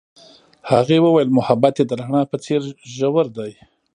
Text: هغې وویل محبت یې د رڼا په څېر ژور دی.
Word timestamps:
هغې 0.71 0.97
وویل 1.01 1.29
محبت 1.37 1.73
یې 1.79 1.85
د 1.87 1.91
رڼا 1.99 2.21
په 2.31 2.37
څېر 2.43 2.61
ژور 2.95 3.25
دی. 3.37 3.51